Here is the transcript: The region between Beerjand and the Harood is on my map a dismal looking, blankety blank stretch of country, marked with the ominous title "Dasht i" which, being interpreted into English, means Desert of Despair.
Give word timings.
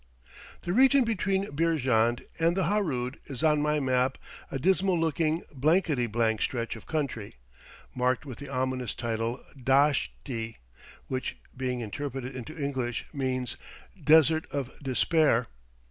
The 0.63 0.73
region 0.73 1.03
between 1.03 1.51
Beerjand 1.55 2.23
and 2.39 2.57
the 2.57 2.63
Harood 2.63 3.19
is 3.25 3.43
on 3.43 3.61
my 3.61 3.79
map 3.79 4.17
a 4.49 4.57
dismal 4.57 4.99
looking, 4.99 5.43
blankety 5.53 6.07
blank 6.07 6.41
stretch 6.41 6.75
of 6.75 6.87
country, 6.87 7.35
marked 7.93 8.25
with 8.25 8.39
the 8.39 8.49
ominous 8.49 8.95
title 8.95 9.43
"Dasht 9.55 10.09
i" 10.27 10.55
which, 11.07 11.37
being 11.55 11.81
interpreted 11.81 12.35
into 12.35 12.57
English, 12.57 13.05
means 13.13 13.57
Desert 14.03 14.47
of 14.49 14.73
Despair. 14.79 15.45